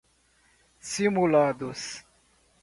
simulados 0.81 2.01